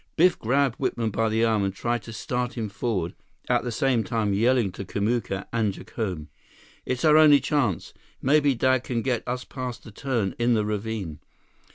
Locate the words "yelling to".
4.33-4.83